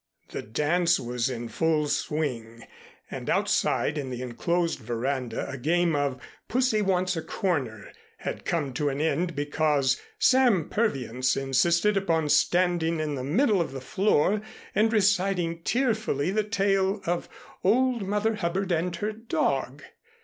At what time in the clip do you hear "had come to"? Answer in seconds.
8.17-8.89